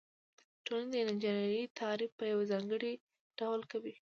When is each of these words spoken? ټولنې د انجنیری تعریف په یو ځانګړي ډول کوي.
ټولنې 0.65 0.91
د 1.03 1.07
انجنیری 1.09 1.63
تعریف 1.79 2.11
په 2.19 2.23
یو 2.33 2.39
ځانګړي 2.51 2.93
ډول 3.39 3.61
کوي. 3.71 3.93